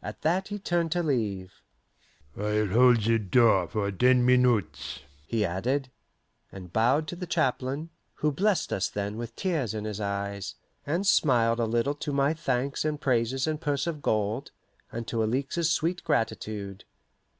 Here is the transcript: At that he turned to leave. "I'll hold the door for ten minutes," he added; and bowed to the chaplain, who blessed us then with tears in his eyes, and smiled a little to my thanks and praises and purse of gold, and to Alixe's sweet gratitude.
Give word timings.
At 0.00 0.22
that 0.22 0.46
he 0.46 0.60
turned 0.60 0.92
to 0.92 1.02
leave. 1.02 1.54
"I'll 2.38 2.68
hold 2.68 3.02
the 3.02 3.18
door 3.18 3.66
for 3.66 3.90
ten 3.90 4.24
minutes," 4.24 5.00
he 5.26 5.44
added; 5.44 5.90
and 6.52 6.72
bowed 6.72 7.08
to 7.08 7.16
the 7.16 7.26
chaplain, 7.26 7.90
who 8.14 8.30
blessed 8.30 8.72
us 8.72 8.88
then 8.88 9.16
with 9.16 9.34
tears 9.34 9.74
in 9.74 9.84
his 9.84 10.00
eyes, 10.00 10.54
and 10.86 11.04
smiled 11.04 11.58
a 11.58 11.66
little 11.66 11.94
to 11.96 12.12
my 12.12 12.32
thanks 12.32 12.84
and 12.84 13.00
praises 13.00 13.48
and 13.48 13.60
purse 13.60 13.88
of 13.88 14.02
gold, 14.02 14.52
and 14.92 15.08
to 15.08 15.20
Alixe's 15.24 15.68
sweet 15.72 16.04
gratitude. 16.04 16.84